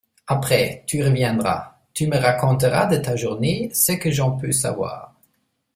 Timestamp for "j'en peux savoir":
4.09-5.13